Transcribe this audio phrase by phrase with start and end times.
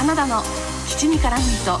[0.00, 0.40] 花田の
[0.86, 1.78] 七味からミート。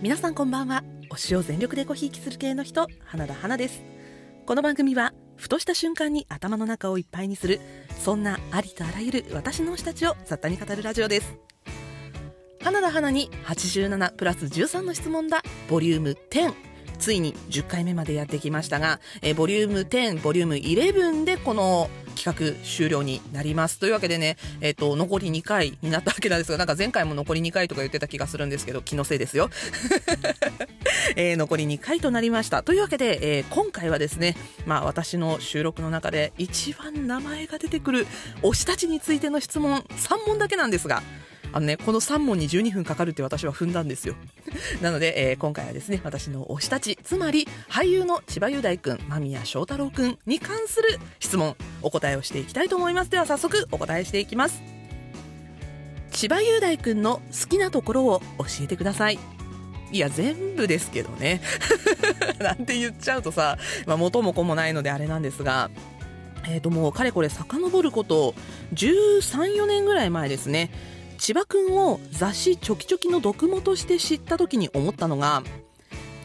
[0.00, 0.82] 皆さんこんばんは。
[1.10, 3.82] 推しを全力でごひいきする系の人花田花です。
[4.46, 7.60] この番組はふとした瞬間に頭の中をいっぱいにする
[7.98, 11.36] そんなありとあらゆる私の推したちを雑多に語るラジオです。
[12.62, 15.42] 花田花に87プラス13の質問だ。
[15.68, 16.69] ボリューム10
[17.00, 23.78] ついに10回目までやってきましたが、えボリューム10、ボリューム11でこの企画終了になります。
[23.78, 29.48] というわけでね、えっ、ー、と、残り2回になったわけなんですが、なんか前回も残り2回とか言ってた気がするんですけど、気のせいですよ。
[31.16, 32.62] えー、残り2回となりました。
[32.62, 34.36] というわけで、えー、今回はですね、
[34.66, 38.06] まあ私の収録の中で一番名前が出てくる
[38.42, 41.02] 推したちについての質問3問だけなんですが、
[41.52, 44.14] あのね、この3問に12分かかるって私は踏んだんですよ。
[44.80, 53.10] なので、えー、今回はですね、私の推したち、つまり俳優の千葉雄大君、間宮祥太郎君に関する質問、お答えをしていきたいと思います。
[53.10, 54.62] では早速お答えしていきます。
[56.10, 59.18] 千葉雄大君の好きなところを教えてください。
[59.92, 61.40] いや、全部ですけどね。
[62.38, 65.70] なんて言っちゃうとさ、まあ、元も子もないのであれなんですが、
[66.46, 68.34] えっ、ー、ともうかれこれ遡ること
[68.74, 70.70] 13、4年ぐらい前ですね。
[71.20, 75.42] 千葉くんを雑誌チョキチョキの読モとして知った時に思ったのが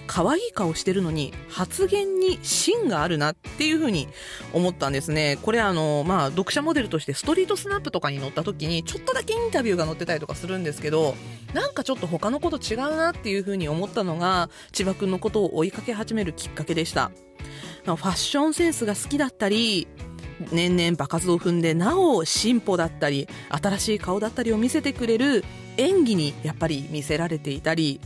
[0.07, 4.07] 可愛い顔してるのに発言に芯があるなっていう風に
[4.53, 5.37] 思ったんですね。
[5.41, 11.13] これあの、まあ、読者モデルとしてストリートスナップとかに載った時にちょっとだけインタビューが載ってたりとかするんですけど、
[11.53, 17.11] なんかちょっと他のこと違うなっていう風に思ったのが千葉くんのことを追いかけ始めるきっかけでした。
[17.83, 19.87] ファッションセンスが好きだったり、
[20.51, 25.43] 年々場数を踏んでなお進歩だったり新しい顔だったりを見せてくれる
[25.77, 27.99] 演技にやっぱり見せられていたり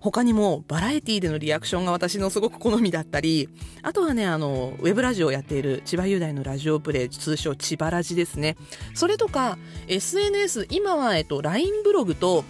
[0.00, 3.48] 他にもバラエティでのリアクションが私のすごく好みだったり
[3.82, 8.56] あとはねあのウェブラジオをやっている千葉雄大のラジオプレイ通称千葉ラジですね。
[8.94, 12.44] それとか SNS 今は、えっと、LINE ブログと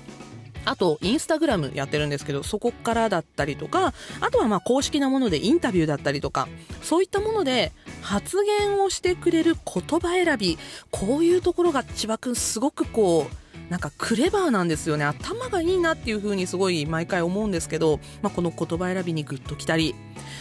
[0.64, 6.46] あと、インスタグラムやってるんですけど、そこからだったりとか、あとはまあ公式なものでインタビューだったりとか、
[6.82, 7.72] そういったもので
[8.08, 10.56] 発言をしてくれる言葉選び、
[10.90, 15.04] こういうところが千葉君すごくこう、なんかクレバーなんですよね。
[15.04, 19.94] 頭がいいなっていう風にすごい毎回思うんですけど、まあ、この言葉選びにグッときたり。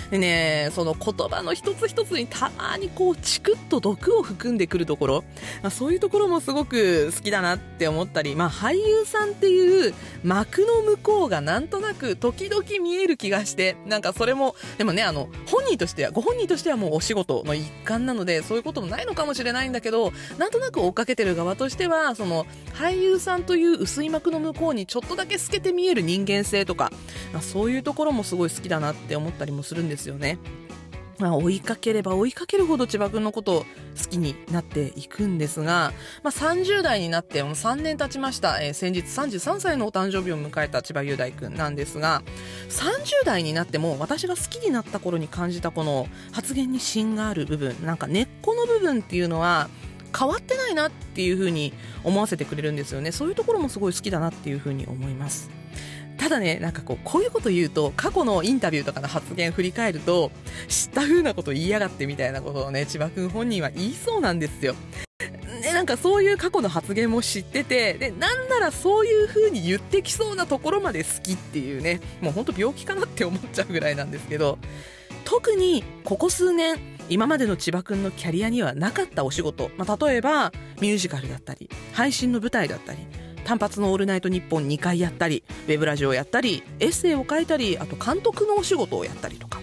[0.09, 5.23] でねその言葉の一つ一つにたまにこうチクッと毒を含んでくるところ、
[5.61, 22.45] まあ、そういうところもすごく好きだなって思ったり、まあ、俳優さんっていう幕の向こうがなんとなく時々見える気がしてなんかそれもでもねあの本人としてはご本人としてはもうお仕事の一環なのでそういうこともないのかもしれないんだけどなんとなく追っかけてる側としてはその
[22.77, 26.91] 俳優さんという薄い膜の向こうにちょっとだけ透けて見える人間性とか、
[27.33, 30.37] まあ、そういうところもすごい好きだなって思ったりもするんですよね。
[31.19, 33.65] まあ、追いかければ追いかけるほど千葉君のことを好
[34.07, 42.21] きになっていくんですが、まあ、30代になってもう3年経ちました、えー、先日33歳のお誕生日を迎えた千葉雄大君なんですが
[42.69, 49.69] 30代になっても私が好きになった頃に感じたこの発言に芯がある部分なんか根っこの部分っていうのは
[50.17, 51.73] 変わってないなっていう風に
[52.03, 53.11] 思わせてくれるんですよね。
[53.11, 55.49] そういうところもすごい好きだなっていう風に思います。
[56.17, 60.31] ただねなんかこうこういうこと言うと過去のインタビューとかの発言振り返ると
[60.67, 64.75] 知った風なこと言いやがってみたいなことをね千葉君本人は言いそうなんですよ。
[65.61, 74.57] ね、なんかそういう過去の発言も知っててでなんならそういう風に言ってきそうなところまで好きっていうねもうほんと病気かなって思っちゃうぐらいなんですけど
[75.23, 80.51] 特にここ数年今までの千葉くんのキャリアにはなかったお仕事、まあ、例えば
[80.81, 82.99] ミュージカルだったり配信の舞台だったり
[83.45, 89.61] 単発の「オールナイトニッポン」2回やったりウェブラジオをやったりエッセイを書いたりあと監督のお仕事をやったりとか。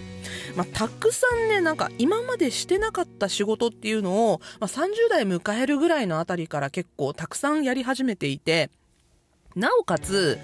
[0.55, 8.69] まあ、たくさんね、なんか今までしてなかった仕事っていうのを、まあ、30代迎えるぐらいのあたりから結構たくさんやり始めていて、
[9.57, 10.39] なおかつ、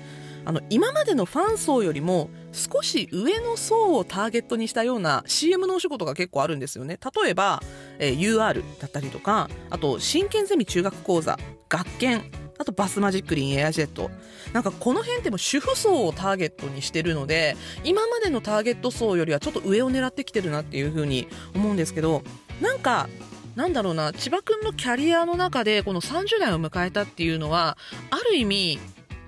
[0.45, 6.99] あの、今までのファン層よりも少し上の層をターゲットにしたような CM のお仕事が結構あるんですよね。
[7.23, 7.61] 例えば、
[7.99, 11.37] えー、UR だったりとか、あと、真剣ゼミ中学講座、
[11.69, 12.23] 学研、
[12.57, 14.11] あとバスマジックリンエアジェット。
[14.53, 22.21] なんかこの辺っても主婦層をターゲットにしてるので、今までのターゲット層よりはちょっと上を狙ってきてるなっていう風に思うんですけど、
[22.61, 23.09] なんか、
[23.55, 27.77] なんだろうな、千葉くんのキャリアの中でこの30代を迎えたっていうのは、
[28.11, 28.79] ある意味、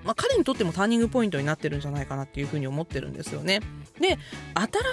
[0.04, 3.60] まあ、彼にとってもターニングポイントになってるんじゃないかなっていうふうに思ってるんですよね。
[4.00, 4.18] で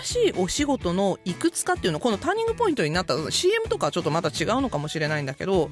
[0.04, 5.70] 新しいお仕事のいくつかっていうのこのターニングポイントになった CM とかはちょっとまた違うのかもしれないんだけど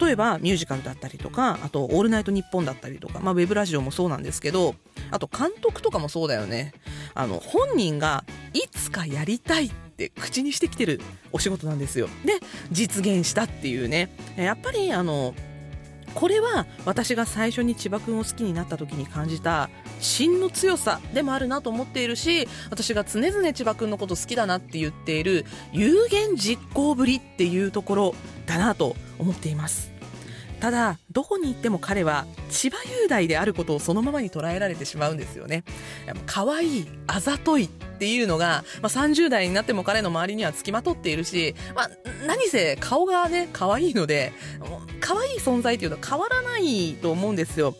[0.00, 4.74] 例えばミュージカルだったりとかあと「オールナイトニッポン」だったりとか、まあ、ウェブラジオもそうなんですけど
[5.10, 6.72] あと監督とかもそうだよね。
[7.14, 8.24] あの本人が
[8.54, 11.00] いつかやりたいって口にしてきてる
[11.32, 12.08] お仕事なんですよ。
[12.24, 12.34] で
[12.70, 14.14] 実現したっていうね。
[14.36, 15.34] やっぱりあの
[16.18, 19.70] これは私が最初に千葉君を好きになった時に感じた
[20.00, 28.14] 芯の強さでもあるなと思っているし私が常々千葉君のこと好きだなって言っている有言実行ぶりっていうところ
[28.46, 29.97] だなと思っています。
[30.60, 35.64] ただどこに行っても彼は千葉雄大であることをそのままに捉えられてしまうんですよね。
[36.26, 41.90] 可愛いあざといっていうのが、まあ、30代になっても彼の周りにはつきまとっているし、まあ、
[42.26, 44.32] 何せ顔がね可愛いので
[45.00, 47.74] 可愛い存在っていうのは変わらないと思うんですよ。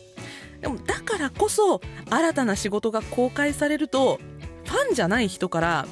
[0.61, 4.19] でもだからこそ新たな仕事が公開されると
[4.65, 5.87] ファンじゃない人から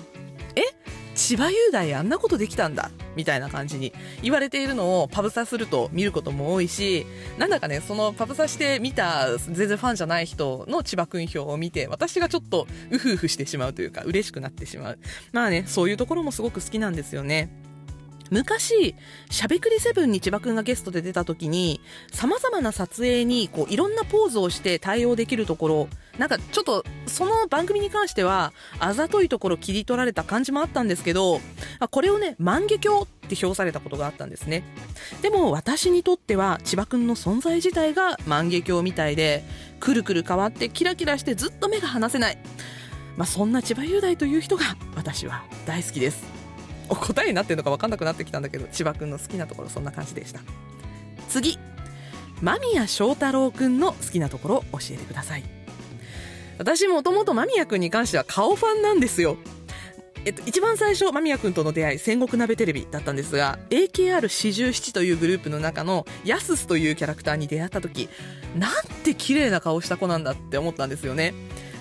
[1.28, 3.92] 千葉雄大あんなことできたんだみたいな感じに
[4.22, 7.06] 言われているのをパブサすると見ることも多いし
[7.38, 15.00] なんだかねそのパブサして見た全然ファンじゃない人の千葉君表を見て私がちょっとウフウフしてしまうというか嬉しくなってしまう。
[15.34, 17.50] まあねそういうところもすごく好きなんですよね。
[18.30, 18.96] 昔、
[19.30, 21.80] しゃべくりセブンに千葉くんがゲストで出た時に、
[22.12, 25.88] 様々な撮影に、こう、いろんなポーズをして対応できるところ、
[26.18, 31.42] なんかちょっと、その番組に関しては、あざといところ切り取られた感じもあったんですけど、
[31.92, 34.64] これをね、万華鏡って評されたことがあったんですね。
[35.22, 39.44] でも、私にとっては、千葉くんの存在自体が万華鏡みたいで、
[39.80, 42.38] くるくる変わってキラキラしてずっと目が離せない。
[43.16, 44.64] まあ、そんな千葉雄大という人が、
[44.96, 46.24] 私は大好きです
[46.90, 46.96] お。
[46.96, 50.40] 答えになってるのか分かんなくなってきたんだけど千葉君の好きなところそんな感じでした
[51.30, 51.58] 次
[52.42, 55.57] 間宮祥太郎君の好きなところを教えてください
[56.58, 59.38] 私もともと間宮君に関しては顔ファンなんですよ。
[60.26, 68.10] えっと、一番最初、間宮君との出会い、戦国鍋テレビだったんですが、AKR47 というグループの中の、ヤススというキャラクターに出会った時、
[68.58, 68.72] なん
[69.04, 71.34] て綺麗な顔した子なんだって思ったんですよね。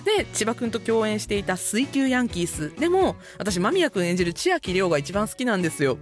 [0.05, 2.73] で千葉君と共演していた水球ヤンキース。
[2.79, 5.97] でも私間宮君演じる千秋亮が一番好きなんですよ。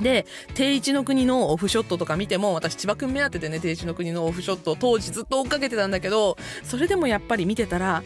[0.00, 8.02] で、定一の国のオフショットとか見ても、私千葉君目当てでね、定一の国のオフショットを当時ずっと追っかけてたんだけど、それでもやっぱり見てたら、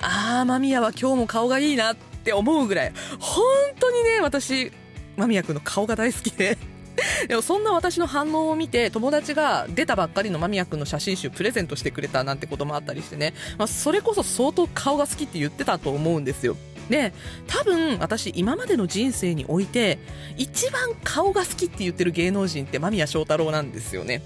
[0.00, 3.44] あー、間宮は今日も顔がいいなって思うぐらい、本
[3.78, 4.72] 当にね、私、
[5.16, 6.58] 間宮君の顔が大好きで。
[7.28, 16.56] でもそんな私の反応を見て友達が出たばっかりの間宮君の写真集プレゼントしてくれたなんてこともあったりしてね、まあ、それこそ相当顔が好きって言ってたと思うんですよ。
[16.88, 17.12] で
[17.46, 19.98] 多分私今までの人生において
[20.36, 24.22] 一番顔が好きって言ってる芸能人って間宮祥太朗なんですよね。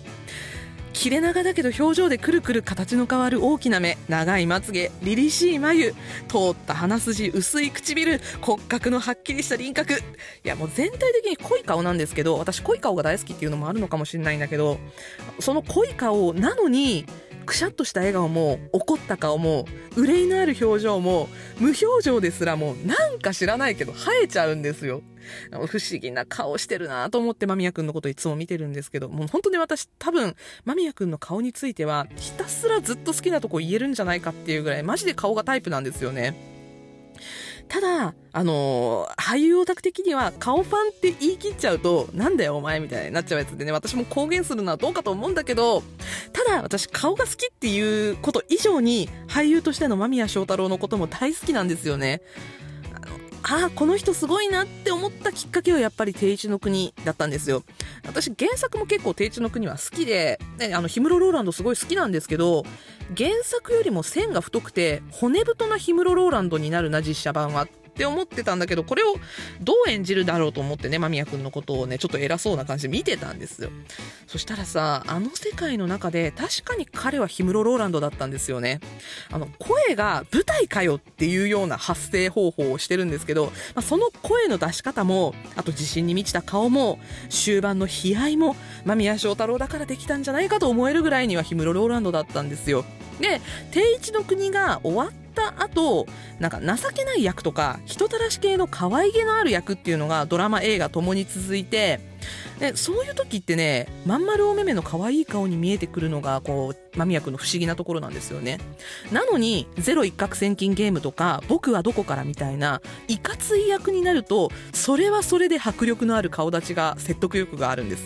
[0.93, 5.93] 切れ長だけど表情でくるくる形の変わる大きな目長いまつげ凛々しい眉
[6.29, 9.95] 通った鼻筋薄い唇骨格のはっきりした輪郭。
[9.95, 9.97] い
[10.45, 14.79] やもう全体的に濃い顔なんですけど私濃い顔が大好きっていうのもあるのかもしれないんだけど
[15.41, 17.07] その濃い顔なのに
[17.43, 19.67] くしゃっとした笑顔も怒った顔も
[19.97, 21.29] 憂いのある表情も
[21.59, 25.03] 無表情ですらもなんか知らないけど生えちゃうんですよ。
[25.53, 30.35] 不思議な顔してるなと思って間宮君のこといつも見てるんですけどもう本当に私多分
[30.65, 36.52] 間宮君の顔についてはひたすらずっと好きなとこ言えるんじゃないかっていうぐらいマジで顔がタイプなんですよね。
[37.69, 45.83] ただ、あのー、俳優オタク的には顔ファンって言い切っちゃうと、なんだよお前みたいになっちゃうやつでね、私も公言するのはどうかと思うんだけど、
[46.33, 52.23] ただ私顔が好きっていうこと以上に俳優としての間宮祥太朗のことも大好きなんですよね。
[53.45, 57.65] ああ、この人すごいなって思ったきっかけはやっぱり定一の国だったんですよ。
[58.07, 62.65] 私原作も結構定一の国は好きで、ね、あの、氷室ローランドすごい好きなんですけど、
[63.17, 69.17] 原作よりも線が太くて骨太な氷室ローランドになるな、実写版はっって思ってたんだけど、これを
[69.61, 73.71] どう演じるだろうと思ってね、間宮くんのことをね、ちょっと偉そうな感じで見てたんですよ。
[74.27, 78.81] そしたらさ、あの世界の中で確かに彼は氷室ローランドだったんですよね。
[79.31, 88.57] あの、声が舞台かよっていうような発声方法をしてるんですけど、まあ、その声の出し方も、あと自信に満ちた顔も、終盤の悲哀も、
[88.87, 92.87] 間宮祥太郎だからできたんじゃないかと思えるぐらいには氷室ローランドだったんですよ。
[93.21, 96.07] で、定一の国が終わった後、
[96.39, 102.01] なんか情けない役とか、人たらし系の可愛げのある役っていうのがドラマ、映画ともに続いて、
[102.59, 108.59] でそういう時ってね、まん丸お目目の可愛い顔に見えてくるのが、こう、間宮君の不思議なところなんですよね。
[109.11, 118.03] なのに、ゼロ一攫千金ゲームとか、僕はどこからみたいな、いかつい役になると、それはそれで迫力のある顔立ちが説得力があるんです。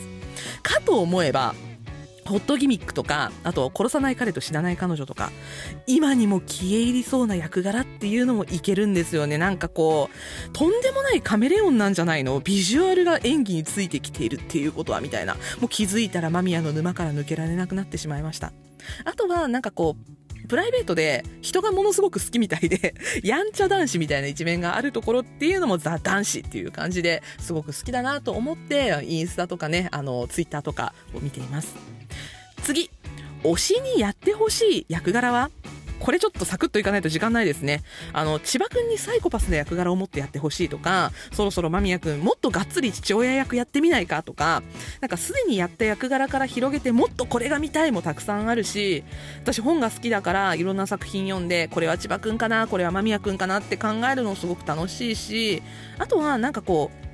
[0.63, 1.55] かと思えば、
[2.27, 5.31] ホットギミックとか、あと、殺さない彼と死なない彼女とか、
[5.87, 9.39] 今にも消え入りそうな役柄っていうのもいけるんですよね。
[9.39, 12.41] なんかこう、とんでもないカメレオンなんじゃないの？
[12.41, 15.35] ビジュアルが演技についてきているっていうことは、みたいな。
[15.61, 18.53] もう気づいたら間宮の沼から抜けられなくなってしまいました。
[19.05, 31.75] あとは、なんかこう、プライベートで人がものすごく好きみたいで、 やんちゃ男子みたいな一面があるところっていうのもザ男子っていう感じですごく好きだなと思って、インスタとかね、あの、ツイッターとかを見ています。
[32.63, 32.91] 次、
[33.43, 35.51] 推しにやってほしい役柄は？
[36.07, 37.83] これちょっとサクッといかないと時間ないですね。
[38.13, 44.63] あの、千葉くんにサイコパスな役柄を持ってやってほしいとか、そろそろ間宮くんもっとがっつり父親役やってみないかとか、
[45.01, 49.03] なんかすでにやった役柄から広げてもっとこれが見たいもたくさんあるし、
[49.43, 55.61] 私本が好きだからいろんな作品読んで、これは千葉くんかな、これは間宮くんかなって考えるのすごく楽しいし、
[55.99, 57.06] あとはなんかこう、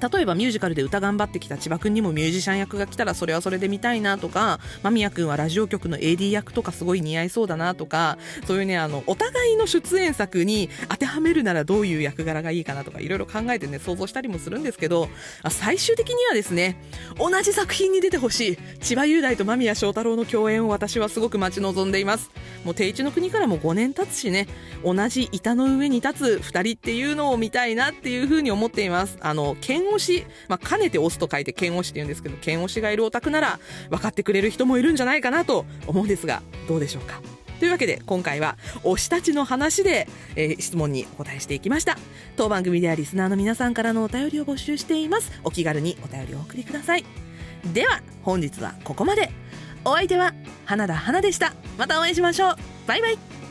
[0.00, 15.08] 例えばミュージカルで歌頑張ってきた千葉君にもミュージシャン役が来たらそれはそれで見たいなとか間宮君はラジオ局の AD 役とかすごい似合いそうだなとかそういうねあのお互いの出演作に当てはめるならどういう役柄がいいかなとかいろいろ考えてね想像したりもするんですけど
[15.48, 16.80] 最終的にはですね
[17.18, 22.30] 同じ作品に出てほしい千葉雄大と間宮祥太朗の共演を私はすごく待ち望んでいます。
[22.64, 24.48] もう定一の国からも5年経つしね
[24.84, 29.18] 同じ板の上に立つ2人っていうのを見たいなっていうふうに思っています。
[29.20, 33.58] あの剣押し、まあ、兼ねて押すと書いて剣押しって言うんですけど、剣押しがいるオタクなら
[33.90, 37.20] 分かってくれる人もいるんじゃないかなと思うんですが、どうでしょうか？
[37.58, 41.96] というわけで今回は推したちの話で、えー、質問にお答えしていきました。
[42.36, 45.32] 当番組ではリスナーの皆さんからのお便りを募集しています。
[45.42, 47.04] お気軽にお便りをお送りください。
[47.72, 49.30] では本日はここまで。
[49.84, 51.54] お相手は花田花でした。
[51.78, 52.56] またお会いしましょう。
[52.86, 53.45] バイバイ。